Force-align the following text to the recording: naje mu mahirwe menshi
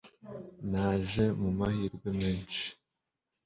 naje 0.71 1.23
mu 1.39 1.49
mahirwe 1.59 2.09
menshi 2.19 2.65